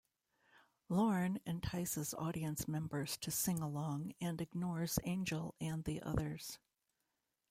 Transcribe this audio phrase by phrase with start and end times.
[0.89, 6.57] Lorne entices audience members to sing along and ignores Angel and the others.